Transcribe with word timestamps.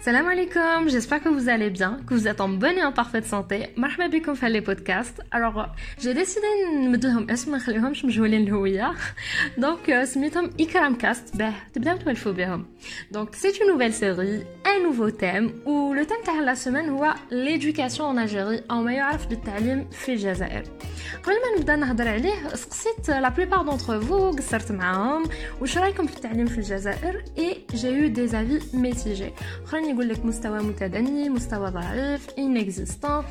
Salam 0.00 0.28
alaikum, 0.28 0.88
j'espère 0.88 1.22
que 1.22 1.30
vous 1.30 1.48
allez 1.48 1.70
bien, 1.70 1.98
que 2.06 2.12
vous 2.12 2.28
êtes 2.28 2.42
en 2.42 2.50
bonne 2.50 2.76
et 2.76 2.84
en 2.84 2.92
parfaite 2.92 3.24
santé. 3.24 3.68
Marhaba 3.76 4.08
bikoum 4.08 4.36
fait 4.36 4.50
les 4.50 4.60
podcasts. 4.60 5.22
Alors, 5.30 5.68
j'ai 5.98 6.12
décidé 6.12 6.46
de 6.46 6.86
نمدلهم 6.86 7.30
اسم 7.30 7.50
ما 7.50 7.56
نخليهمش 7.56 8.04
مجهولين 8.04 8.42
الهوية. 8.42 8.92
Donc, 9.58 9.88
euh, 9.88 10.04
سميتهم 10.04 10.50
Ikram 10.58 10.96
Cast. 10.98 11.36
bah, 11.36 11.52
تبداو 11.74 11.96
توالفوا 11.96 12.32
بهم. 12.32 12.66
Donc, 13.12 13.28
c'est 13.32 13.58
une 13.60 13.68
nouvelle 13.68 13.94
série, 13.94 14.42
un 14.66 14.82
nouveau 14.82 15.10
thème, 15.10 15.52
où 15.66 15.94
le 15.94 16.04
thème 16.06 16.24
تاع 16.24 16.44
la 16.44 16.56
semaine 16.56 16.88
هو 16.90 17.14
l'éducation 17.30 18.04
en 18.04 18.16
Algérie 18.16 18.62
أو 18.70 18.82
ما 18.82 18.92
يعرف 18.92 19.26
بالتعليم 19.26 19.88
في 19.90 20.12
الجزائر. 20.12 20.62
قبل 21.22 21.32
ما 21.34 21.58
نبدا 21.58 21.76
نهضر 21.76 22.08
عليه 22.08 22.48
سقسيت 22.54 23.08
لا 23.08 23.28
بلوبار 23.28 23.62
دونتر 23.62 24.00
فو 24.00 24.30
قصرت 24.30 24.72
معاهم 24.72 25.24
واش 25.60 25.78
رايكم 25.78 26.06
في 26.06 26.16
التعليم 26.16 26.46
في 26.46 26.58
الجزائر 26.58 27.24
اي 27.38 27.64
جي 27.74 27.88
يو 27.88 28.08
دي 28.08 28.26
زافي 28.26 28.60
ميتيجي 28.76 29.32
اخرين 29.64 29.87
يقول 29.89 30.09
لك 30.09 30.25
مستوى 30.25 30.59
متدني 30.59 31.29
مستوى 31.29 31.69
ضعيف 31.69 32.29
انيكزيستون 32.37 33.23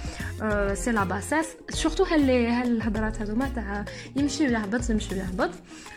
سي 0.74 0.92
لا 0.92 1.04
باسيس 1.04 1.46
سورتو 1.70 2.04
هاللي 2.04 2.46
هالهضرات 2.46 3.22
هذوما 3.22 3.48
تاع 3.54 3.84
يمشي 4.16 4.46
ويهبط 4.46 4.90
يمشي 4.90 5.14
ويهبط. 5.14 5.50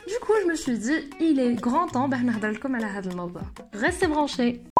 دوكو 0.07 0.33
جو 0.43 0.49
مو 0.49 0.55
سوي 0.55 0.75
دي 0.75 1.01
il 1.19 1.57
est 1.57 1.61
grand 1.61 1.93
temps 1.93 2.09
باه 2.09 2.23
نهضر 2.23 2.51
لكم 2.51 2.75
على 2.75 2.85
هذا 2.85 3.11
الموضوع. 3.11 3.41
Restez 3.73 4.07
branchés. 4.07 4.41
alors 4.41 4.70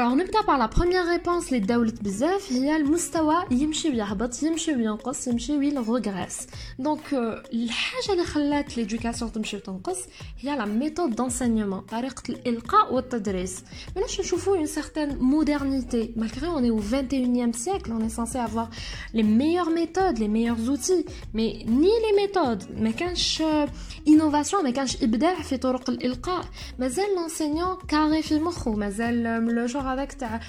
نبدا 0.00 0.40
par 0.46 0.58
la 0.58 0.68
première 0.68 1.06
réponse 1.06 1.46
اللي 1.52 1.58
داولت 1.58 2.02
بزاف 2.02 2.52
هي 2.52 2.76
المستوى 2.76 3.34
يمشي 3.50 3.88
ويهبط 3.88 4.42
يمشي 4.42 4.74
وينقص 4.74 5.28
يمشي 5.28 5.56
ويرغريس 5.56 6.46
دونك 6.78 7.14
الحاجه 7.52 8.12
اللي 8.12 8.24
خلات 8.24 8.76
ليدوكاسيون 8.76 9.32
تمشي 9.32 9.56
وتنقص 9.56 9.98
هي 10.38 10.56
لا 10.56 10.64
ميثود 10.64 11.14
دونسينيومون 11.16 11.80
طريقه 11.80 12.22
الالقاء 12.28 12.94
والتدريس 12.94 13.64
ماناش 13.96 14.20
نشوفوا 14.20 14.56
une 14.56 14.68
certaine 14.68 15.16
modernité 15.20 16.12
malgré 16.16 16.46
on 16.48 16.64
est 16.64 16.70
au 16.70 16.80
21e 16.80 17.52
siècle 17.52 17.92
on 17.92 18.00
est 18.06 18.16
censé 18.20 18.38
avoir 18.38 18.68
les 19.14 19.22
meilleures 19.22 19.70
méthodes 19.70 20.18
les 20.18 20.28
meilleurs 20.36 20.62
outils 20.72 21.04
mais 21.34 21.50
ni 21.66 21.92
les 22.06 22.14
méthodes 22.22 22.80
ما 22.80 22.90
كانش 22.90 23.42
innovation 24.08 24.62
ما 24.64 24.70
كانش 24.70 25.02
ابداع 25.02 25.34
في 25.42 25.56
طرق 25.56 25.90
الالقاء 25.90 26.44
مازال 26.78 27.04
l'enseignant 27.16 27.86
carré 27.92 28.20
في 28.20 28.38
مخه 28.38 28.74
مازال 28.74 29.22
لو 29.54 29.66
جور 29.66 29.85
هذاك 29.93 30.13
تاع 30.13 30.39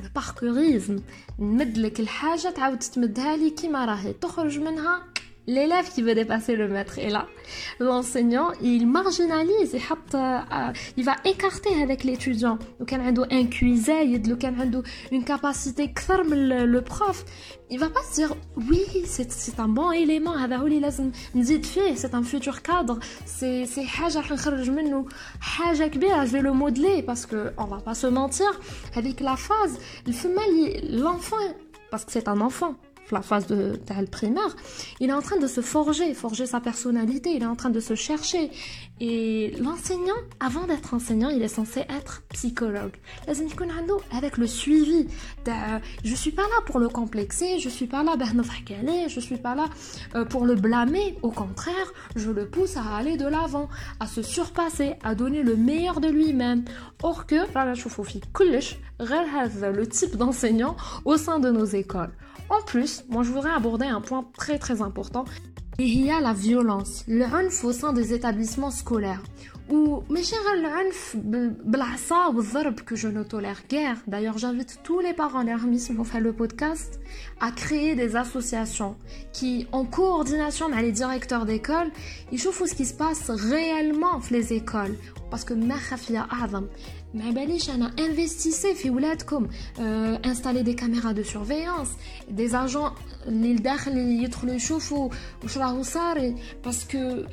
الباركوريزم 0.00 0.98
نمد 1.38 1.78
لك 1.78 2.00
الحاجة 2.00 2.50
تعاود 2.50 2.78
تمدها 2.78 3.36
لي 3.36 3.50
كيما 3.50 3.84
راهي. 3.84 4.12
تخرج 4.12 4.58
منها 4.58 5.02
l'élève 5.46 5.90
qui 5.92 6.02
veut 6.02 6.14
dépasser 6.14 6.56
le 6.56 6.68
maître 6.68 6.98
est 6.98 7.10
là. 7.10 7.26
L'enseignant, 7.78 8.52
il 8.62 8.86
marginalise, 8.86 9.74
il, 9.74 9.80
euh, 10.14 10.72
il 10.96 11.04
va 11.04 11.16
écarter 11.24 11.82
avec 11.82 12.04
l'étudiant. 12.04 12.58
Donc, 12.78 12.92
il 12.92 13.00
a 13.00 13.04
un 13.04 13.12
une 15.10 15.24
capacité 15.24 15.92
le 16.66 16.80
prof. 16.82 17.24
Il 17.70 17.78
va 17.78 17.88
pas 17.88 18.00
se 18.10 18.14
dire, 18.16 18.34
oui, 18.56 18.84
c'est 19.04 19.60
un 19.60 19.68
bon 19.68 19.92
élément, 19.92 20.34
c'est 21.96 22.14
un 22.14 22.22
futur 22.22 22.62
cadre, 22.62 22.98
c'est 23.24 23.64
je 26.26 26.32
vais 26.32 26.42
le 26.42 26.52
modeler 26.52 27.02
parce 27.02 27.26
que 27.26 27.52
on 27.56 27.64
va 27.64 27.78
pas 27.78 27.94
se 27.94 28.06
mentir, 28.06 28.48
avec 28.96 29.20
la 29.20 29.36
phase, 29.36 29.78
l'enfant, 30.90 31.36
parce 31.90 32.04
que 32.04 32.12
c'est 32.12 32.28
un 32.28 32.40
enfant, 32.40 32.74
la 33.12 33.22
phase 33.22 33.46
de, 33.46 33.72
de 33.72 34.06
primaire, 34.06 34.56
il 35.00 35.10
est 35.10 35.12
en 35.12 35.22
train 35.22 35.38
de 35.38 35.46
se 35.46 35.60
forger, 35.60 36.14
forger 36.14 36.46
sa 36.46 36.60
personnalité, 36.60 37.30
il 37.30 37.42
est 37.42 37.46
en 37.46 37.56
train 37.56 37.70
de 37.70 37.80
se 37.80 37.94
chercher. 37.94 38.50
Et 39.02 39.54
l'enseignant, 39.58 40.20
avant 40.40 40.66
d'être 40.66 40.92
enseignant, 40.92 41.30
il 41.30 41.42
est 41.42 41.48
censé 41.48 41.80
être 41.80 42.22
psychologue. 42.34 42.92
Avec 44.12 44.36
le 44.36 44.46
suivi. 44.46 45.06
Je 46.04 46.14
suis 46.14 46.32
pas 46.32 46.42
là 46.42 46.62
pour 46.66 46.78
le 46.78 46.88
complexer, 46.88 47.58
je 47.58 47.68
suis 47.68 47.86
pas 47.86 48.02
là 48.02 48.16
je 49.08 49.20
suis 49.20 49.38
pas 49.38 49.54
là 49.54 50.24
pour 50.26 50.44
le 50.44 50.54
blâmer. 50.54 51.16
Au 51.22 51.30
contraire, 51.30 51.92
je 52.14 52.30
le 52.30 52.46
pousse 52.46 52.76
à 52.76 52.96
aller 52.96 53.16
de 53.16 53.26
l'avant, 53.26 53.68
à 54.00 54.06
se 54.06 54.22
surpasser, 54.22 54.94
à 55.02 55.14
donner 55.14 55.42
le 55.42 55.56
meilleur 55.56 56.00
de 56.00 56.08
lui-même. 56.08 56.64
Or 57.02 57.26
que, 57.26 57.36
le 58.98 59.86
type 59.86 60.16
d'enseignant 60.16 60.76
au 61.04 61.16
sein 61.16 61.38
de 61.40 61.50
nos 61.50 61.64
écoles. 61.64 62.12
En 62.50 62.60
plus, 62.62 62.99
moi 63.08 63.22
je 63.22 63.30
voudrais 63.30 63.50
aborder 63.50 63.86
un 63.86 64.00
point 64.00 64.24
très 64.36 64.58
très 64.58 64.82
important. 64.82 65.24
Il 65.78 66.04
y 66.04 66.10
a 66.10 66.20
la 66.20 66.34
violence, 66.34 67.04
le 67.08 67.24
hanf 67.24 67.64
au 67.64 67.72
sein 67.72 67.92
des 67.92 68.12
établissements 68.12 68.70
scolaires. 68.70 69.22
Ou, 69.70 70.02
mais 70.10 70.22
cher 70.24 70.40
le 70.56 70.66
hanf, 70.66 71.16
que 72.84 72.96
je 72.96 73.06
ne 73.06 73.22
tolère 73.22 73.62
guère. 73.68 73.96
D'ailleurs, 74.08 74.36
j'invite 74.36 74.80
tous 74.82 74.98
les 74.98 75.14
parents 75.14 75.44
d'Hermis 75.44 75.84
qui 75.86 75.92
ont 75.92 76.04
fait 76.04 76.20
le 76.20 76.32
podcast 76.32 76.98
à 77.40 77.52
créer 77.52 77.94
des 77.94 78.16
associations 78.16 78.96
qui, 79.32 79.68
en 79.70 79.84
coordination 79.84 80.66
avec 80.66 80.82
les 80.82 80.92
directeurs 80.92 81.46
d'école, 81.46 81.90
ils 82.32 82.40
chauffent 82.40 82.66
ce 82.66 82.74
qui 82.74 82.84
se 82.84 82.94
passe 82.94 83.30
réellement 83.30 84.18
dans 84.18 84.30
les 84.32 84.52
écoles. 84.52 84.96
Parce 85.31 85.43
que 85.45 85.53
ma 85.53 85.75
adam. 86.43 86.63
ما 87.15 87.31
باليش 87.31 87.69
انا 87.69 87.95
انفستيسي 87.99 88.75
في 88.75 88.89
ولادكم 88.89 89.47
أه 89.79 90.21
انستالي 90.25 90.63
دي 90.63 90.73
كاميرا 90.73 91.11
دو 91.11 91.23
سورفيونس 91.23 91.87
دي 92.29 92.47
زاجون 92.47 92.91
اللي 93.27 93.53
لداخل 93.53 93.97
يدخلوا 93.97 94.53
يشوفوا 94.53 95.09
واش 95.43 95.57
راهو 95.57 95.83
صاري 95.83 96.35
باسكو 96.65 97.23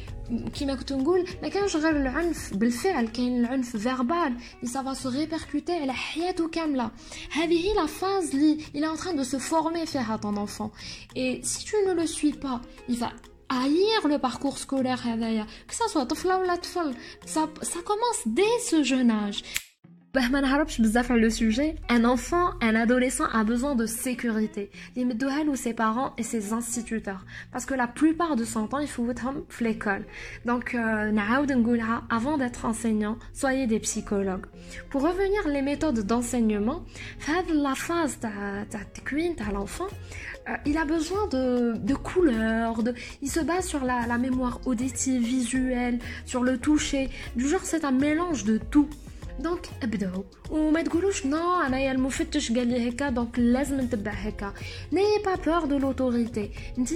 كيما 0.55 0.75
كنت 0.75 0.93
نقول 0.93 1.27
ما 1.43 1.49
كانش 1.49 1.77
غير 1.77 1.97
العنف 1.97 2.55
بالفعل 2.55 3.09
كاين 3.09 3.41
العنف 3.41 3.77
فيربال 3.77 4.37
اللي 4.57 4.73
سافا 4.73 4.95
سو 4.95 5.09
ريبركوتي 5.09 5.73
على 5.73 5.93
حياته 5.93 6.49
كامله 6.49 6.91
هذه 7.33 7.69
هي 7.69 7.75
لا 7.75 7.87
فاز 7.87 8.35
اللي 8.35 8.59
il 8.75 8.79
est 8.85 8.99
en 8.99 9.03
train 9.03 9.15
de 9.15 9.25
se 9.25 9.39
former 9.39 9.85
فيها 9.85 10.21
ton 10.23 10.37
enfant 10.37 10.71
et 11.17 11.41
si 11.43 11.65
tu 11.65 11.77
ne 11.87 11.93
le 11.93 12.07
suis 12.07 12.33
pas 12.33 12.61
il 12.89 12.97
va 12.99 13.13
haïr 13.50 14.08
le 14.08 14.18
parcours 14.18 14.58
scolaire, 14.58 15.02
que 15.68 15.76
ce 15.76 15.88
soit 15.90 16.12
ça, 17.26 17.48
ça 17.62 17.80
commence 17.86 18.22
dès 18.26 18.60
ce 18.66 18.84
jeune 18.84 19.12
âge 19.12 19.44
le 21.16 21.30
sujet, 21.30 21.76
un 21.90 22.06
enfant, 22.06 22.52
un 22.62 22.76
adolescent 22.76 23.26
a 23.34 23.44
besoin 23.44 23.76
de 23.76 23.86
sécurité. 23.86 24.72
ou 25.48 25.56
ses 25.56 25.74
parents 25.74 26.14
et 26.18 26.24
ses 26.24 26.54
instituteurs. 26.54 27.26
Parce 27.52 27.66
que 27.66 27.74
la 27.74 27.88
plupart 27.88 28.36
de 28.36 28.44
son 28.44 28.68
temps, 28.68 28.80
il 28.80 28.88
faut 28.88 29.10
être 29.12 29.28
l'école. 29.60 30.06
Donc, 30.46 30.76
avant 32.10 32.38
d'être 32.38 32.66
enseignant, 32.66 33.18
soyez 33.34 33.68
des 33.68 33.80
psychologues. 33.80 34.46
Pour 34.90 35.04
revenir 35.04 35.48
les 35.48 35.62
méthodes 35.62 36.00
d'enseignement, 36.00 36.84
la 37.28 37.76
phase 37.76 38.20
de 38.20 39.54
l'enfant, 39.54 39.88
il 40.66 40.78
a 40.78 40.86
besoin 40.86 41.28
de, 41.28 41.94
couleurs, 41.94 42.82
de, 42.82 42.94
il 43.22 43.30
se 43.30 43.42
base 43.42 43.68
sur 43.68 43.84
la 43.84 44.18
mémoire 44.18 44.62
auditive, 44.66 45.22
visuelle, 45.22 46.00
sur 46.26 46.44
le 46.44 46.58
toucher. 46.58 47.10
Du 47.36 47.48
genre, 47.48 47.64
c'est 47.64 47.86
un 47.86 47.92
mélange 47.92 48.46
de 48.46 48.58
tout. 48.58 48.90
دونك 49.39 49.67
ابداو 49.83 50.25
وما 50.51 50.83
تقولوش 50.83 51.27
نو 51.27 51.61
انايا 51.61 51.93
المفتش 51.93 52.53
قال 52.53 52.67
لي 52.67 52.89
هكا 52.89 53.09
دونك 53.11 53.39
لازم 53.39 53.81
نتبع 53.81 54.11
هكا 54.11 54.55
ناي 54.93 55.05
با 55.25 55.35
بور 55.35 55.65
دو 55.65 55.79
لوتوريتي 55.79 56.51
انت 56.79 56.93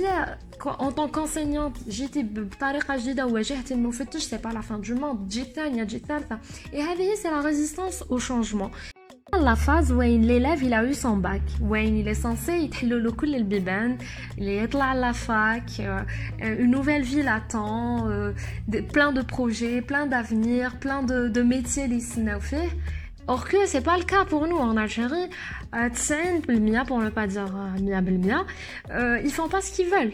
ان 0.80 0.90
طون 0.90 1.08
كونسينيونت 1.08 1.88
جيتي 1.88 2.22
بطريقه 2.22 2.96
جديده 2.96 3.26
وواجهتي 3.26 3.74
المفتش 3.74 4.22
سي 4.22 4.36
با 4.36 4.48
لا 4.48 4.60
فان 4.60 4.80
دو 4.80 4.94
موند 4.94 5.28
تجي 5.28 5.42
الثانيه 5.42 5.84
تجي 5.84 5.96
الثالثه 5.96 6.38
اي 6.74 6.82
هذه 6.82 7.14
سي 7.14 7.28
لا 7.28 7.40
ريزيستانس 7.40 8.02
او 8.02 8.18
شونجمون 8.18 8.70
la 9.40 9.56
phase 9.56 9.92
où 9.92 10.00
l'élève 10.00 10.62
il 10.62 10.72
a 10.72 10.84
eu 10.84 10.94
son 10.94 11.16
bac 11.16 11.42
où 11.60 11.74
il 11.76 12.08
est 12.08 12.14
censé 12.14 12.52
يتحلوا 12.52 13.12
كل 13.12 13.34
البيبان 13.34 13.98
اللي 14.38 14.56
يطلع 14.58 14.84
على 14.84 15.12
fac 15.14 15.82
une 16.40 16.70
nouvelle 16.70 17.02
vie 17.02 17.22
l'attend 17.22 18.08
plein 18.92 19.12
de 19.12 19.22
projets 19.22 19.82
plein 19.82 20.06
d'avenir 20.06 20.78
plein 20.78 21.02
de, 21.02 21.28
de 21.28 21.42
métiers 21.42 21.84
اللي 21.84 21.96
يستناو 21.96 22.40
فيه 22.40 22.68
Or 23.28 23.44
que 23.48 23.66
c'est 23.66 23.80
pas 23.80 23.98
le 23.98 24.04
cas 24.04 24.24
pour 24.24 24.46
nous 24.46 24.56
en 24.56 24.76
Algérie, 24.76 25.28
90% 25.72 26.86
pour 26.86 27.00
ne 27.00 27.10
pas 27.10 27.26
dire 27.26 27.52
100%, 27.76 28.44
euh, 28.90 29.20
ils 29.24 29.32
font 29.32 29.48
pas 29.48 29.60
ce 29.60 29.72
qu'ils 29.72 29.88
veulent. 29.88 30.12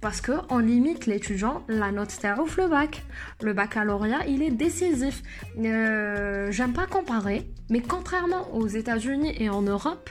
Parce 0.00 0.20
que 0.20 0.32
on 0.48 0.58
limite 0.58 1.06
l'étudiant 1.06 1.62
la 1.68 1.92
note 1.92 2.10
ouf 2.38 2.56
le 2.56 2.68
bac. 2.68 3.02
Le 3.42 3.52
baccalauréat, 3.52 4.26
il 4.26 4.42
est 4.42 4.50
décisif. 4.50 5.22
Euh, 5.58 6.50
J'aime 6.50 6.72
pas 6.72 6.86
comparer, 6.86 7.46
mais 7.68 7.80
contrairement 7.80 8.54
aux 8.54 8.66
États-Unis 8.66 9.34
et 9.38 9.50
en 9.50 9.62
Europe, 9.62 10.10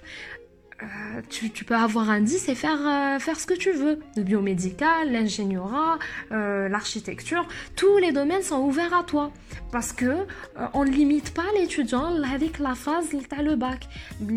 euh, 0.81 1.21
tu, 1.29 1.65
peux 1.65 1.75
avoir 1.75 2.09
un 2.09 2.21
10 2.21 2.47
et 2.47 2.55
faire, 2.55 2.79
euh, 2.79 3.19
faire 3.19 3.39
ce 3.39 3.45
que 3.45 3.53
tu 3.53 3.71
veux. 3.71 3.99
Le 4.15 4.23
biomédical, 4.23 5.11
l'ingénierat, 5.11 5.99
euh, 6.31 6.69
l'architecture, 6.69 7.45
tous 7.75 7.97
les 7.97 8.11
domaines 8.13 8.43
sont 8.43 8.59
ouverts 8.59 8.93
à 8.93 9.03
toi. 9.03 9.31
Parce 9.71 9.91
que 9.91 10.25
on 10.73 10.85
ne 10.85 10.89
limite 10.89 11.33
pas 11.33 11.45
l'étudiant 11.55 12.21
avec 12.23 12.59
la 12.59 12.75
phase 12.75 13.09
t'as 13.29 13.41
le 13.41 13.55
bac. 13.55 13.87
Il 14.21 14.33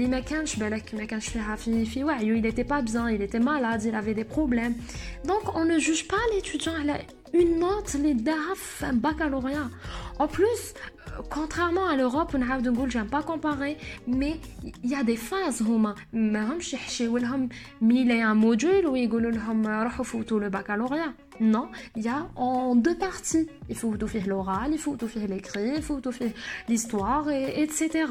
n'était 2.40 2.64
pas 2.64 2.82
bien, 2.82 3.08
il 3.08 3.22
était 3.22 3.38
malade, 3.38 3.82
il 3.84 3.94
avait 3.94 4.14
des 4.14 4.24
problèmes. 4.24 4.74
Donc 5.24 5.56
on 5.56 5.64
ne 5.64 5.78
juge 5.78 6.08
pas 6.08 6.16
l'étudiant 6.34 6.72
une 7.32 7.60
note, 7.60 7.94
les 7.94 8.14
DAF, 8.14 8.82
un 8.82 8.92
baccalauréat. 8.92 9.70
En 10.18 10.28
plus, 10.28 10.74
contrairement 11.29 11.87
à 11.87 11.95
l'Europe, 11.95 12.35
on 12.37 12.41
a 12.41 12.61
de 12.61 12.71
j'aime 12.89 13.07
pas 13.07 13.23
comparer, 13.23 13.77
mais 14.07 14.39
il 14.83 14.89
y 14.89 14.95
a 14.95 15.03
des 15.03 15.17
phases 15.17 15.61
huma 15.61 15.95
ماهمش 16.13 16.73
يحشيو 16.73 17.17
لهم 17.17 17.49
ميلي 17.81 18.23
un 18.23 18.35
module 18.35 18.85
ou 18.85 18.95
يقولوا 18.95 19.31
لهم 19.31 19.67
روحوا 19.67 20.05
فوتوا 20.05 20.39
le 20.39 20.49
baccalauréat. 20.49 21.13
Non, 21.39 21.69
il 21.95 22.03
y 22.03 22.07
a 22.07 22.27
en 22.35 22.75
deux 22.75 22.97
parties. 22.97 23.47
Il 23.69 23.75
faut 23.75 23.95
tout 23.95 24.07
faire 24.07 24.27
l'oral, 24.27 24.69
il 24.71 24.79
faut 24.79 24.95
tout 24.95 25.07
faire 25.07 25.27
l'écrit, 25.27 25.73
il 25.75 25.83
faut 25.83 25.99
tout 25.99 26.11
faire 26.11 26.31
l'histoire, 26.67 27.29
et, 27.29 27.61
etc. 27.61 28.05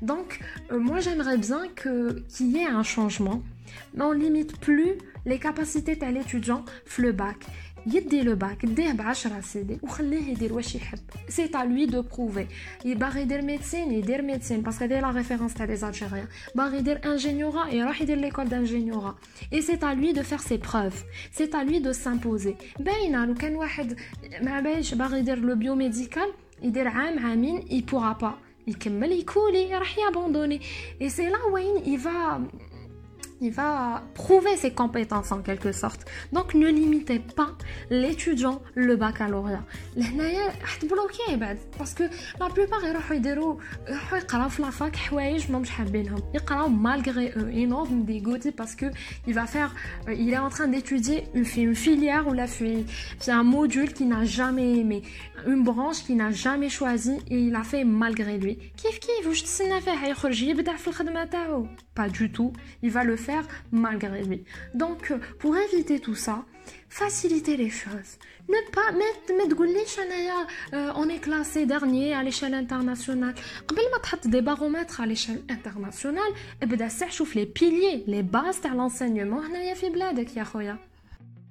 Donc, 0.00 0.40
euh, 0.72 0.78
moi 0.78 0.98
j'aimerais 1.00 1.36
bien 1.36 1.62
qu'il 1.80 2.46
y 2.52 2.58
ait 2.62 2.72
un 2.80 2.82
changement, 2.82 3.42
mais 3.94 4.04
on 4.04 4.12
limite 4.12 4.58
plus 4.60 4.92
les 5.26 5.38
capacités 5.38 5.96
de 5.96 6.06
l'étudiant 6.06 6.64
le 6.98 7.12
bac. 7.12 7.36
يدي 7.86 8.22
لو 8.22 8.34
باك 8.34 8.66
ديه 8.66 8.92
ب 8.92 9.00
10 9.02 9.40
سيدي 9.40 9.78
وخليه 9.82 10.30
يدير 10.30 10.52
واش 10.52 10.74
يحب 10.74 10.98
سي 11.28 11.48
تا 11.48 11.58
لوي 11.58 11.86
دو 11.86 12.02
بروفي 12.02 12.46
باغي 12.84 13.20
يدير 13.20 13.42
ميديسين 13.42 13.92
يدير 13.92 14.22
ميديسين 14.22 14.60
باسكو 14.60 14.84
هذه 14.84 15.00
لا 15.00 15.10
ريفيرونس 15.10 15.54
تاع 15.54 15.66
لي 15.66 15.74
الجيريان 15.74 16.26
باغي 16.54 16.78
يدير 16.78 17.00
انجينيورا 17.04 17.68
يروح 17.68 18.02
يدير 18.02 18.16
ليكول 18.16 18.48
دانجينيورا 18.48 19.14
اي 19.52 19.62
سي 19.62 19.76
تا 19.76 19.94
لوي 19.94 20.12
دو 20.12 20.22
فير 20.22 20.38
سي 20.38 20.56
بروف 20.56 21.04
سي 21.32 21.46
تا 21.46 21.56
لوي 21.56 21.78
دو 21.78 21.92
سامبوزي 21.92 22.54
باينه 22.80 23.24
لو 23.24 23.34
كان 23.34 23.56
واحد 23.56 23.98
ما 24.42 24.60
بايش 24.60 24.94
باغي 24.94 25.18
يدير 25.18 25.38
لو 25.38 25.54
بيو 25.54 25.74
ميديكال 25.74 26.32
يدير 26.62 26.88
عام 26.88 27.18
عامين 27.18 27.58
اي 27.58 27.80
بوغا 27.80 28.12
با 28.12 28.34
يكمل 28.66 29.12
يكولي 29.12 29.74
راح 29.74 29.98
يابوندوني 29.98 30.60
اي 31.02 31.08
سي 31.08 31.28
لا 31.28 31.44
وين 31.52 31.94
يفا 31.94 32.48
il 33.40 33.52
va 33.52 34.02
prouver 34.14 34.56
ses 34.56 34.72
compétences 34.72 35.32
en 35.32 35.40
quelque 35.40 35.72
sorte. 35.72 36.04
Donc 36.32 36.54
ne 36.54 36.68
limitez 36.68 37.18
pas 37.18 37.52
l'étudiant 37.90 38.60
le 38.74 38.96
baccalauréat. 38.96 39.64
Parce 41.78 41.94
que 41.94 42.04
la 42.38 42.48
plupart 42.48 42.80
ils 42.84 43.16
يديروا 43.16 43.56
يقراو 44.12 44.48
في 44.48 44.62
لافاك 44.62 44.96
حوايج 44.96 45.50
ما 45.52 45.58
مش 45.58 45.70
حابينهم 45.70 46.22
يقراو 46.34 46.68
malgré 46.68 47.32
eux 47.36 47.50
ils 47.52 47.68
n'ont 47.68 47.86
dégoûté 47.86 48.52
parce 48.52 48.74
que 48.74 48.86
il 49.26 49.34
va 49.34 49.46
faire 49.46 49.74
il 50.08 50.32
est 50.32 50.38
en 50.38 50.50
train 50.50 50.68
d'étudier 50.68 51.24
une, 51.34 51.46
une 51.56 51.74
filière 51.74 52.28
ou 52.28 52.32
la 52.32 52.46
c'est 52.46 53.30
un 53.30 53.42
module 53.42 53.92
qu'il 53.92 54.08
n'a 54.08 54.24
jamais 54.24 54.78
aimé 54.78 55.02
une 55.46 55.62
branche 55.64 56.04
qu'il 56.04 56.16
n'a 56.16 56.30
jamais 56.30 56.68
choisi 56.68 57.18
et 57.30 57.38
il 57.48 57.54
a 57.54 57.64
fait 57.64 57.84
malgré 57.84 58.38
lui 58.38 58.58
كيف 58.82 58.98
كيف 58.98 59.26
واش 59.26 59.42
تسنى 59.42 59.80
فيه 59.80 60.06
يخرج 60.06 60.42
يبدع 60.42 60.76
في 60.76 60.88
الخدمه 60.88 61.24
تاعو 61.24 61.66
pas 61.95 62.09
du 62.09 62.31
tout, 62.31 62.53
il 62.83 62.91
va 62.91 63.03
le 63.03 63.15
faire 63.15 63.47
malgré 63.71 64.23
lui. 64.23 64.43
Donc, 64.73 65.11
euh, 65.11 65.17
pour 65.39 65.57
éviter 65.57 65.99
tout 65.99 66.15
ça, 66.15 66.43
faciliter 66.89 67.57
les 67.57 67.69
choses. 67.69 68.17
Ne 68.47 68.71
pas 68.71 68.91
mettre, 68.91 69.35
mettre 69.35 69.55
euh, 70.73 70.91
on 70.95 71.09
est 71.09 71.19
classé 71.19 71.65
dernier 71.65 72.13
à 72.13 72.21
l'échelle 72.21 72.53
internationale. 72.53 73.33
Avant 73.69 73.81
de 74.23 74.29
des 74.29 74.41
baromètres 74.41 75.01
à 75.01 75.05
l'échelle 75.05 75.41
internationale, 75.49 76.23
eh 76.61 76.65
ben, 76.67 76.77
et 76.77 77.33
les 77.33 77.47
piliers, 77.47 78.03
les 78.05 78.23
bases 78.23 78.61
de 78.61 78.69
l'enseignement, 78.69 79.41
on 79.49 79.55
a 79.55 79.63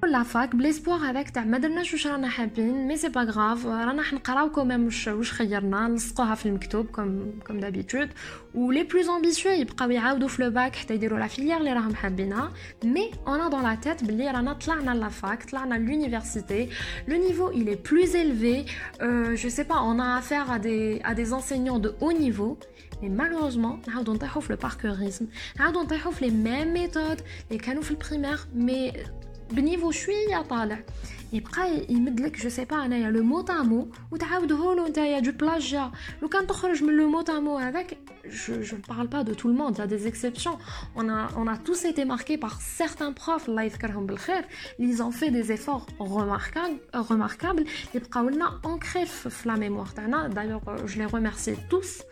بلادك 0.03 0.17
يا 0.17 0.23
خويا. 0.23 0.45
la 0.45 0.49
fac 0.49 0.55
بليسبوار 0.55 0.99
هذاك 0.99 1.29
تاع 1.29 1.43
ما 1.43 1.57
درناش 1.57 1.93
واش 1.93 2.07
رانا 2.07 2.29
حابين 2.29 2.87
مي 2.87 2.97
سي 2.97 3.09
با 3.09 3.21
غراف 3.21 3.65
رانا 3.65 4.03
حنقراو 4.03 4.51
كوميم 4.51 4.85
واش 4.85 5.07
واش 5.07 5.31
خيرنا 5.31 5.87
نلصقوها 5.87 6.35
في 6.35 6.45
المكتوب 6.45 6.85
كوم 6.85 7.39
كوم 7.47 7.59
دابيتود 7.59 8.09
و 8.55 8.71
لي 8.71 8.83
بلوز 8.83 9.09
امبيسيو 9.09 9.51
يبقاو 9.51 9.91
يعاودوا 9.91 10.27
في 10.27 10.43
لو 10.43 10.49
باك 10.49 10.75
حتى 10.75 10.93
يديروا 10.93 11.19
لا 11.19 11.27
فيليير 11.27 11.57
اللي 11.57 11.73
راهم 11.73 11.95
حابينها 11.95 12.51
مي 12.83 13.11
اون 13.27 13.49
دون 13.49 13.63
لا 13.63 13.75
تيت 13.75 14.03
بلي 14.03 14.31
رانا 14.31 14.53
طلعنا 14.53 14.91
لا 14.91 15.09
فاك 15.09 15.49
طلعنا 15.49 15.75
لونيفرسيتي 15.75 16.69
لو 17.07 17.17
نيفو 17.17 17.51
il 17.51 17.67
est 17.67 17.89
plus 17.89 18.15
élevé 18.15 18.65
euh, 19.01 19.35
je 19.35 19.49
sais 19.49 19.67
pas 19.71 19.79
on 19.81 19.99
a 19.99 20.17
affaire 20.19 20.51
à 20.51 20.59
des 20.59 21.01
à 21.03 21.13
des 21.13 21.33
enseignants 21.33 21.79
de 21.85 21.95
haut 22.01 22.13
niveau 22.13 22.57
mais 23.01 23.09
malheureusement 23.09 23.87
نعاودوا 23.87 24.13
نطيحوا 24.13 24.41
في 24.41 24.53
لو 24.53 24.59
باركوريزم 24.61 25.27
نعاودوا 25.59 25.83
نطيحوا 25.83 26.11
في 26.11 26.25
لي 26.25 26.31
ميم 26.31 26.73
ميثود 26.73 27.21
اللي 27.51 27.59
كانوا 27.59 27.81
في 27.81 27.91
البريمير 27.91 28.39
مي 28.55 28.93
بنيفو 29.51 29.91
شويه 29.91 30.41
طالع 30.41 30.79
يبقى 31.33 31.85
يمد 31.89 32.19
لك 32.19 32.37
جو 32.37 32.49
سي 32.49 32.65
با 32.65 32.85
انايا 32.85 33.11
لو 33.11 33.23
مو 33.23 33.41
تامو 33.41 33.87
وتعاوده 34.11 34.75
له 34.75 34.89
نتايا 34.89 35.19
دو 35.19 35.31
بلاجيا 35.31 35.91
لو 36.21 36.29
كان 36.29 36.47
تخرج 36.47 36.83
من 36.83 36.97
لو 36.97 37.09
مو 37.09 37.21
تامو 37.21 37.57
هذاك 37.57 37.97
je, 38.29 38.61
je 38.61 38.75
ne 38.75 38.81
parle 38.81 39.07
pas 39.07 39.23
de 39.23 39.33
tout 39.33 39.47
le 39.47 39.53
monde, 39.53 39.75
il 39.77 39.79
y 39.79 39.81
a 39.81 39.87
des 39.87 40.07
exceptions. 40.07 40.57
On 40.95 41.09
a, 41.09 41.29
on 41.37 41.47
a 41.47 41.57
tous 41.57 41.85
été 41.85 42.05
marqués 42.05 42.37
par 42.37 42.61
certains 42.61 43.11
profs, 43.11 43.49
ils 44.79 45.03
ont 45.03 45.11
fait 45.11 45.31
des 45.31 45.51
efforts 45.51 45.87
remarquables, 45.99 46.79
remarquables. 46.93 47.63
Ils 47.93 48.01
ont 48.17 48.69
ancré 48.71 49.05
la 49.45 49.55
mémoire. 49.55 49.93
D'ailleurs, 50.35 50.61
je 50.85 50.97
les 50.99 51.05
remercie 51.05 51.55
tous. 51.69 52.03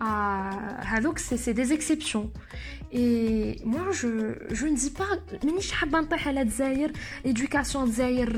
هذوك 0.00 1.18
c'est 1.18 1.54
des 1.54 1.72
exceptions 1.72 2.30
et 2.92 3.56
moi 3.64 3.86
je, 3.90 4.34
je 4.50 4.66
ne 4.66 4.76
dis 4.76 4.90
pas 4.90 5.44
مانيش 5.44 5.72
حابه 5.72 6.00
نطيح 6.00 6.28
على 6.28 6.42
الجزائر 6.42 6.92
éducation 7.26 7.76
الجزائر 7.76 8.28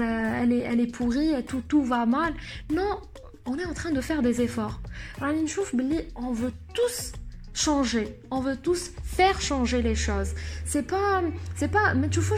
elle 0.42 0.52
est 0.52 0.64
elle 0.70 0.80
est 0.80 0.92
pourrie 0.96 1.44
tout 1.48 1.62
tout 1.68 1.82
va 1.82 2.06
mal 2.06 2.32
non 2.72 3.00
on 3.46 3.58
est 3.58 3.66
en 3.66 3.74
train 3.74 3.92
de 3.92 4.00
faire 4.00 4.22
des 4.22 4.40
efforts 4.40 4.80
راني 5.20 5.42
نشوف 5.42 5.76
باللي 5.76 6.04
on 6.16 6.32
veut 6.32 6.52
tous 6.74 7.12
changer. 7.55 8.19
On 8.29 8.41
veut 8.41 8.57
tous 8.57 8.91
faire 9.03 9.39
changer 9.41 9.81
les 9.81 9.95
choses. 9.95 10.33
C'est 10.65 10.87
pas 10.87 11.23
c'est 11.55 11.71
pas 11.71 11.93
mais 11.95 12.09
tu 12.09 12.19
vois 12.19 12.37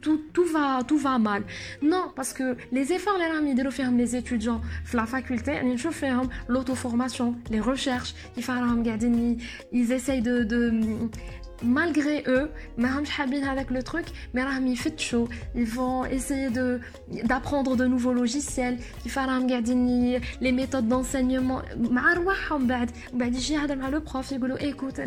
tout 0.00 0.22
tout 0.32 0.46
va 0.46 0.82
tout 0.86 0.98
va 0.98 1.18
mal. 1.18 1.44
Non 1.82 2.10
parce 2.16 2.32
que 2.32 2.56
les 2.72 2.92
efforts 2.92 3.18
les 3.18 3.26
ramis 3.26 3.54
de 3.54 3.62
faire 3.70 3.90
les 3.92 4.16
étudiants. 4.16 4.60
La 4.92 5.06
faculté 5.06 5.52
ils 5.64 5.78
font 5.78 6.28
l'auto-formation 6.48 7.36
les 7.50 7.60
recherches 7.60 8.14
ils 8.36 8.42
font 8.42 8.82
ils 9.72 9.92
essayent 9.92 10.22
de 10.22 10.44
malgré 11.62 12.24
eux, 12.26 12.50
avec 13.48 13.70
le 13.70 13.82
truc, 13.82 14.06
mais 14.34 14.42
ils 15.54 15.66
vont 15.66 16.04
essayer 16.04 16.50
de 16.50 16.80
d'apprendre 17.24 17.76
de 17.76 17.86
nouveaux 17.86 18.12
logiciels, 18.12 18.78
les 20.40 20.52
méthodes 20.52 20.88
d'enseignement. 20.88 21.62
le 23.90 24.00
prof 24.00 24.32
écoute 24.60 25.00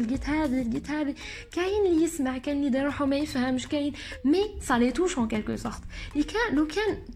mais 4.24 4.42
ça 4.60 4.78
les 4.78 4.92
touche 4.92 5.18
en 5.18 5.28
quelque 5.28 5.58
sorte. 5.58 5.84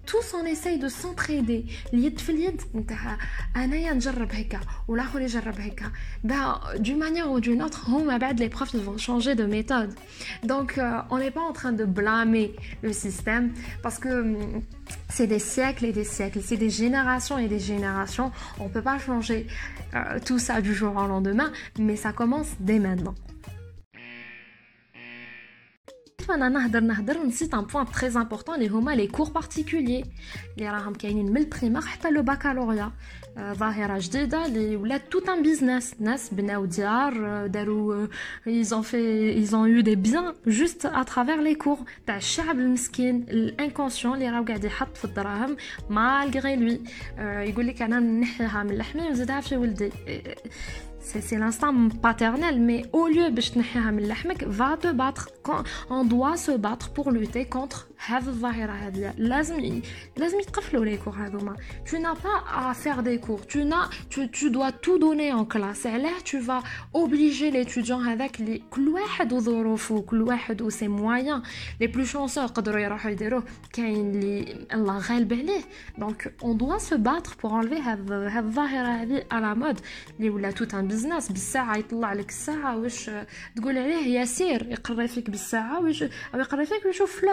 tous 0.05 0.33
on 0.39 0.45
essaye 0.45 0.79
de 0.79 0.87
s'entraider. 0.87 1.65
d'une 6.79 6.97
manière 6.97 7.31
ou 7.31 7.39
d'une 7.39 7.61
autre, 7.61 7.89
les 8.39 8.49
profs 8.49 8.73
ils 8.73 8.81
vont 8.81 8.97
changer 8.97 9.26
de 9.35 9.45
méthode. 9.45 9.93
Donc, 10.43 10.77
euh, 10.77 10.99
on 11.09 11.17
n'est 11.17 11.31
pas 11.31 11.41
en 11.41 11.53
train 11.53 11.71
de 11.71 11.85
blâmer 11.85 12.55
le 12.81 12.93
système 12.93 13.51
parce 13.81 13.99
que 13.99 14.09
hum, 14.09 14.61
c'est 15.09 15.27
des 15.27 15.39
siècles 15.39 15.85
et 15.85 15.93
des 15.93 16.03
siècles, 16.03 16.39
c'est 16.43 16.57
des 16.57 16.69
générations 16.69 17.37
et 17.37 17.47
des 17.47 17.59
générations. 17.59 18.31
On 18.59 18.65
ne 18.65 18.69
peut 18.69 18.81
pas 18.81 18.99
changer 18.99 19.47
euh, 19.95 20.19
tout 20.25 20.39
ça 20.39 20.61
du 20.61 20.73
jour 20.73 20.95
au 20.95 21.07
lendemain, 21.07 21.51
mais 21.79 21.95
ça 21.95 22.11
commence 22.11 22.49
dès 22.59 22.79
maintenant 22.79 23.15
فانا 26.28 26.48
نهضر 26.48 26.80
نهضر 26.80 27.22
نسيت 27.26 27.54
ان 27.54 27.60
بوين 27.60 27.86
تري 27.86 28.08
امبورطون 28.08 28.54
اللي 28.54 28.68
هما 28.68 28.90
لي 28.90 29.06
كور 29.06 29.28
بارتيكولير 29.28 30.04
اللي 30.58 30.70
راهم 30.70 30.92
كاينين 30.94 31.26
من 31.30 31.36
البريمير 31.36 31.80
حتى 31.80 32.10
لو 32.10 32.22
باكالوريا 32.22 32.92
ظاهره 33.38 33.98
جديده 33.98 34.46
اللي 34.46 34.76
ولات 34.76 35.12
توت 35.12 35.28
ان 35.28 35.42
بيزنس 35.42 35.94
ناس 36.00 36.34
بناو 36.34 36.64
ديار 36.64 37.46
داروا 37.46 38.06
ايزون 38.46 38.82
في 38.82 38.96
ايزون 39.32 39.70
يو 39.70 39.80
دي 39.80 39.96
بيان 39.96 40.34
جوست 40.46 40.86
ا 40.86 41.02
ترافير 41.02 41.40
لي 41.40 41.54
كور 41.54 41.78
تاع 42.06 42.16
الشعب 42.16 42.58
المسكين 42.58 43.26
الانكونسيون 43.30 44.14
اللي 44.14 44.30
راهو 44.30 44.44
قاعد 44.44 44.64
يحط 44.64 44.96
في 44.96 45.04
الدراهم 45.04 45.56
مالغري 45.90 46.56
لوي 46.56 46.80
يقول 47.48 47.66
لك 47.66 47.82
انا 47.82 48.00
نحيها 48.00 48.62
من 48.62 48.78
لحمي 48.78 49.02
ونزيدها 49.02 49.40
في 49.40 49.56
ولدي 49.56 49.90
c'est 51.07 51.37
l'instinct 51.37 51.73
paternel, 52.01 52.59
mais 52.59 52.83
au 52.91 53.07
lieu 53.07 53.31
de 53.31 53.41
va 54.45 54.75
te 54.77 54.91
battre. 54.91 55.29
On 55.89 56.03
doit 56.03 56.35
se 56.35 56.51
battre 56.51 56.89
pour 56.89 57.11
lutter 57.11 57.45
contre 57.45 57.87
tu 61.85 61.99
n'as 61.99 62.15
pas 62.15 62.43
à 62.55 62.73
faire 62.73 63.03
des 63.03 63.19
cours. 63.19 63.45
Tu 63.47 63.65
n'as 63.65 63.89
tu, 64.09 64.29
tu 64.29 64.49
dois 64.51 64.71
tout 64.71 64.97
donner 64.99 65.33
en 65.33 65.45
classe. 65.45 65.83
là 65.83 66.13
tu 66.23 66.39
vas 66.39 66.61
obliger 66.93 67.51
l'étudiant 67.51 68.01
avec 68.01 68.39
les 68.39 68.61
كل 68.69 68.89
واحد 68.89 69.33
وظروفه. 69.33 70.01
كل 70.01 70.21
واحد 70.21 70.61
وسي 70.61 70.87
moyens 70.87 71.41
les 71.81 71.87
plus 71.87 72.05
chanceux 72.05 72.37
يقدروا 72.37 72.79
يروحوا 72.79 73.11
يديروه. 73.11 73.43
كاين 73.73 74.11
اللي 74.11 74.67
الله 74.73 74.97
غالب 74.97 75.33
عليه. 75.33 75.61
Donc 75.97 76.31
on 76.41 76.53
doit 76.53 76.79
se 76.79 76.95
battre 76.95 77.35
pour 77.35 77.53
enlever 77.53 77.81
هاد 77.81 78.11
الظاهرة 78.37 78.87
هذه 78.87 79.23
على 79.31 79.55
مود 79.55 79.79
اللي 80.19 80.29
ولا 80.29 80.51
توت 80.51 80.73
ان 80.73 80.87
بزنس 80.87 81.31
بالساعة 81.31 81.77
يطلع 81.77 82.13
لك 82.13 82.29
الساعة 82.29 82.77
واش 82.77 83.11
تقول 83.55 83.77
عليه 83.77 84.19
يسير 84.19 84.67
يقري 84.71 85.07
فيك 85.07 85.29
بالساعة 85.29 85.81
واش 85.81 86.03
يقري 86.33 86.65
فيك 86.65 86.85
ويشوف 86.85 87.23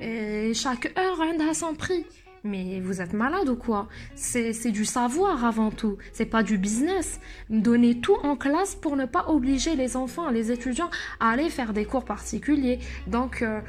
Et 0.00 0.52
chaque 0.54 0.92
heure 0.98 1.20
a 1.20 1.54
son 1.54 1.74
prix. 1.74 2.06
Mais 2.44 2.80
vous 2.80 3.00
êtes 3.00 3.12
malade 3.12 3.48
ou 3.48 3.54
quoi? 3.54 3.86
C'est 4.16 4.72
du 4.72 4.84
savoir 4.84 5.44
avant 5.44 5.70
tout, 5.70 5.98
c'est 6.12 6.26
pas 6.26 6.42
du 6.42 6.58
business. 6.58 7.20
Donnez 7.50 8.00
tout 8.00 8.16
en 8.24 8.34
classe 8.34 8.74
pour 8.74 8.96
ne 8.96 9.04
pas 9.04 9.28
obliger 9.28 9.76
les 9.76 9.96
enfants, 9.96 10.28
les 10.28 10.50
étudiants 10.50 10.90
à 11.20 11.30
aller 11.30 11.50
faire 11.50 11.72
des 11.72 11.84
cours 11.84 12.04
particuliers. 12.04 12.80
Donc, 13.06 13.42
euh, 13.42 13.60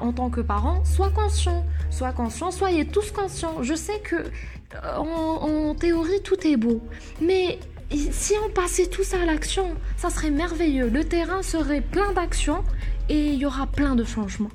en 0.00 0.12
tant 0.12 0.28
que 0.28 0.42
parent, 0.42 0.84
sois 0.84 1.10
conscient, 1.10 1.64
sois 1.90 2.12
conscient, 2.12 2.50
soyez 2.50 2.86
tous 2.86 3.10
conscients. 3.10 3.62
Je 3.62 3.74
sais 3.74 4.00
que 4.00 4.16
euh, 4.16 4.96
en, 4.96 5.74
théorie 5.74 6.20
tout 6.22 6.46
est 6.46 6.56
beau, 6.56 6.82
mais 7.22 7.58
si 7.90 8.34
on 8.44 8.50
passait 8.50 8.86
tous 8.86 9.14
à 9.14 9.24
l'action, 9.24 9.76
ça 9.96 10.10
serait 10.10 10.30
merveilleux. 10.30 10.90
Le 10.90 11.04
terrain 11.04 11.42
serait 11.42 11.80
plein 11.80 12.12
d'actions 12.12 12.64
et 13.08 13.28
il 13.28 13.38
y 13.38 13.46
aura 13.46 13.66
plein 13.66 13.94
de 13.94 14.04
changements 14.04 14.50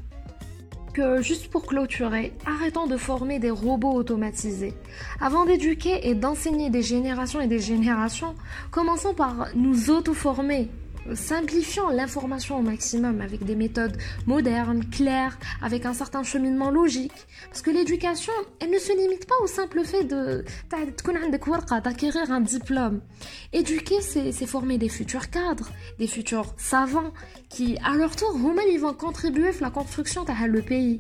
que, 0.94 1.22
juste 1.22 1.50
pour 1.50 1.66
clôturer, 1.66 2.34
arrêtons 2.46 2.88
de 2.88 2.98
former 2.98 3.40
des 3.40 3.52
robots 3.52 3.94
automatisés. 3.94 4.74
Avant 5.22 5.46
d'éduquer 5.46 6.08
et 6.08 6.16
d'enseigner 6.16 6.70
des 6.70 6.82
générations 6.82 7.42
et 7.42 7.48
des 7.48 7.60
générations, 7.60 8.36
commençons 8.72 9.14
par 9.14 9.48
nous 9.56 9.90
auto-former 9.90 10.70
simplifiant 11.16 11.90
l'information 11.90 12.60
au 12.60 12.62
maximum 12.62 13.22
avec 13.22 13.44
des 13.44 13.56
méthodes 13.56 13.98
modernes, 14.26 14.84
claires, 14.90 15.38
avec 15.62 15.86
un 15.86 15.94
certain 15.94 16.24
cheminement 16.24 16.72
logique. 16.72 17.28
Parce 17.50 17.62
que 17.62 17.72
l'éducation, 17.72 18.34
elle 18.60 18.72
ne 18.72 18.80
se 18.80 18.96
limite 18.96 19.28
pas 19.28 19.36
au 19.44 19.48
simple 19.48 19.84
fait 19.84 20.04
de 20.04 20.46
d'acquérir 21.82 22.32
un 22.32 22.42
diplôme. 22.42 23.02
Éduquer, 23.54 24.02
c'est 24.02 24.46
former 24.46 24.78
des 24.78 24.90
futurs 24.90 25.30
cadres, 25.30 25.70
des 25.98 26.08
futurs 26.08 26.54
savants, 26.58 27.14
qui, 27.50 27.78
à 27.84 27.96
leur 27.96 28.16
tour, 28.16 28.38
ils 28.72 28.80
vont 28.80 28.94
contribuer 28.94 29.50
à 29.50 29.62
la 29.62 29.70
construction 29.70 30.24
de 30.24 30.48
le 30.48 30.62
pays. 30.62 31.00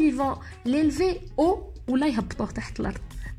Ils 0.00 0.14
vont 0.14 0.38
l'élever 0.64 1.20
haut 1.36 1.72
ou 1.88 1.96
là, 1.96 2.06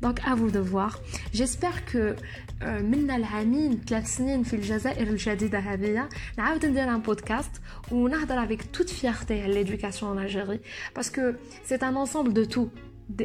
donc 0.01 0.19
à 0.25 0.35
vous 0.35 0.51
de 0.51 0.59
voir. 0.59 0.99
J'espère 1.33 1.85
que 1.85 2.15
من 2.61 3.11
العامين 3.11 3.81
ثلاث 3.87 4.17
سنين 4.17 4.43
في 4.43 4.55
الجزائر 4.55 5.07
الجديدة 5.07 5.59
هذه 5.59 6.09
نعاود 6.37 6.65
ندير 6.65 6.83
ان 6.83 7.01
بودكاست 7.01 7.51
ونهضر 7.91 8.45
avec 8.45 8.71
toute 8.71 8.89
fierté 8.89 9.41
على 9.41 9.63
l'éducation 9.63 10.07
en 10.07 10.17
Algérie 10.17 10.61
parce 10.93 11.09
que 11.09 11.35
c'est 11.63 11.83
un 11.83 11.95
ensemble 11.95 12.33
de 12.33 12.45
tout 12.45 12.69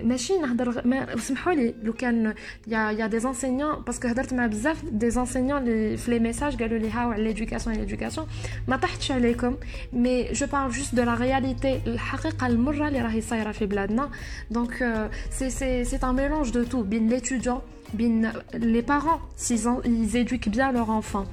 ماشي 0.02 0.38
نهضر 0.38 0.87
ما 0.87 1.16
سمحوا 1.16 1.52
لي 1.52 1.75
لو 1.83 1.92
كان 1.92 2.35
يا 2.66 2.90
يا 2.90 3.07
دي 3.07 3.16
انسينيون 3.16 3.83
باسكو 3.83 4.09
هضرت 4.09 4.35
مع 4.35 4.47
بزاف 4.47 4.85
دي 4.85 5.07
انسينيون 5.07 5.62
اللي 5.62 5.97
في 5.97 6.11
لي 6.11 6.19
ميساج 6.19 6.62
قالوا 6.62 6.78
لي 6.78 6.90
هاو 6.90 7.11
على 7.11 7.25
ليدوكاسيون 7.25 7.76
ليدوكاسيون 7.76 8.26
ما 8.69 8.76
طحتش 8.76 9.12
عليكم 9.12 9.57
مي 9.92 10.33
جو 10.33 10.47
بارل 10.47 10.71
جوست 10.71 10.95
دو 10.95 11.02
لا 11.02 11.14
رياليتي 11.14 11.81
الحقيقه 11.87 12.47
المره 12.47 12.88
اللي 12.88 13.02
راهي 13.02 13.21
صايره 13.21 13.52
في 13.52 13.66
بلادنا 13.66 14.11
دونك 14.50 15.11
سي 15.31 15.50
سي 15.50 15.85
سي 15.85 15.99
ان 16.04 16.14
ميلونج 16.14 16.50
دو 16.50 16.64
تو 16.64 16.83
بين 16.83 17.09
ليتوديون 17.09 17.61
بين 17.95 18.33
لي 18.54 18.81
بارون 18.81 19.21
ils 19.85 20.16
éduquent 20.16 20.50
bien 20.50 20.73
leur 20.73 20.90
enfant 20.90 21.25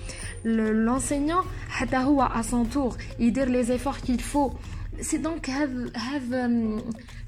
l'enseignant 0.46 1.46
حتى 1.70 1.98
هو 1.98 2.28
à 2.28 2.44
son 2.44 2.76
tour 2.76 2.98
يدير 3.20 3.48
les 3.48 3.72
efforts 3.72 4.02
qu'il 4.06 4.22
faut 4.22 4.52
c'est 5.02 5.22
donc 5.22 5.50
have 5.50 5.78
have 5.96 6.34
um, 6.34 6.82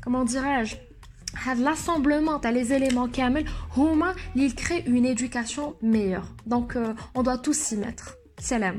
comment 0.04 0.26
dirais-je 0.26 0.85
l'assemblement, 1.59 2.39
tu 2.39 2.51
les 2.53 2.73
éléments 2.73 3.09
camel, 3.09 3.45
Huma, 3.77 4.15
il 4.35 4.55
crée 4.55 4.85
une 4.87 5.05
éducation 5.05 5.77
meilleure. 5.83 6.27
Donc, 6.47 6.77
euh, 6.77 6.95
on 7.15 7.23
doit 7.23 7.39
tous 7.39 7.57
s'y 7.57 7.77
mettre. 7.77 8.17
Salam. 8.39 8.79